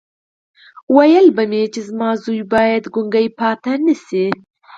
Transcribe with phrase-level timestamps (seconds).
[0.95, 4.25] ويل به مې چې زما زوی بايد ګونګی پاتې نه شي.